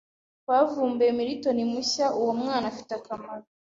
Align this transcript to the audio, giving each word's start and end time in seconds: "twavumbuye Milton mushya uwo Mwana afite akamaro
"twavumbuye 0.43 1.11
Milton 1.17 1.57
mushya 1.71 2.05
uwo 2.19 2.31
Mwana 2.39 2.65
afite 2.71 2.91
akamaro 2.99 3.45